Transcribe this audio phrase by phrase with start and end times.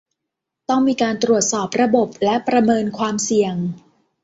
[0.69, 3.55] ต้องมีการตรวจสอบระบบ และประเมินความเสี่ยง